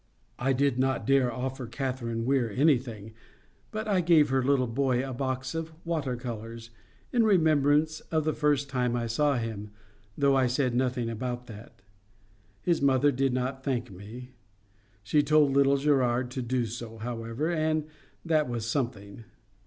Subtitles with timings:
[0.39, 3.13] I did not dare to offer Catherine Weir anything,
[3.69, 8.67] but I gave her little boy a box of water colours—in remembrance of the first
[8.67, 9.69] time I saw him,
[10.17, 11.83] though I said nothing about that.
[12.63, 14.31] His mother did not thank me.
[15.03, 17.85] She told little Gerard to do so, however, and
[18.25, 19.25] that was something.